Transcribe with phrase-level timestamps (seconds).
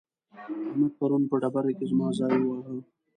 [0.69, 2.75] احمد پرون په ډبره کې زما ځای وواهه.